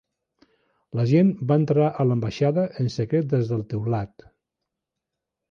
L'agent 0.99 1.29
va 1.51 1.57
entrar 1.61 1.89
a 1.89 2.07
l'ambaixada 2.07 2.65
en 2.85 2.91
secret 2.95 3.29
des 3.35 3.53
del 3.53 3.63
teulat. 3.75 4.27